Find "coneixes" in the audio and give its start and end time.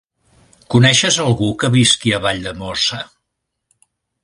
0.75-1.19